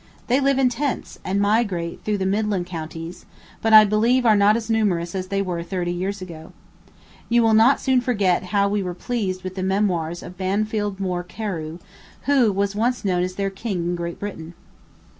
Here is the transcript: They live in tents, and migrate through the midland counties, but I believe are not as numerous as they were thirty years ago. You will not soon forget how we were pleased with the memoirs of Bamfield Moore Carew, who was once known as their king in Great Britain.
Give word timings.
They 0.25 0.39
live 0.39 0.57
in 0.57 0.67
tents, 0.67 1.19
and 1.23 1.39
migrate 1.39 2.03
through 2.03 2.17
the 2.17 2.25
midland 2.25 2.65
counties, 2.65 3.27
but 3.61 3.71
I 3.71 3.85
believe 3.85 4.25
are 4.25 4.35
not 4.35 4.57
as 4.57 4.67
numerous 4.67 5.13
as 5.13 5.27
they 5.27 5.43
were 5.43 5.61
thirty 5.61 5.91
years 5.91 6.23
ago. 6.23 6.53
You 7.29 7.43
will 7.43 7.53
not 7.53 7.79
soon 7.79 8.01
forget 8.01 8.45
how 8.45 8.67
we 8.67 8.81
were 8.81 8.95
pleased 8.95 9.43
with 9.43 9.53
the 9.53 9.61
memoirs 9.61 10.23
of 10.23 10.39
Bamfield 10.39 10.99
Moore 10.99 11.21
Carew, 11.21 11.77
who 12.23 12.51
was 12.51 12.75
once 12.75 13.05
known 13.05 13.21
as 13.21 13.35
their 13.35 13.51
king 13.51 13.85
in 13.89 13.95
Great 13.95 14.17
Britain. 14.17 14.55